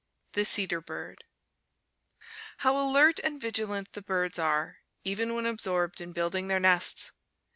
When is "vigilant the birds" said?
3.39-4.39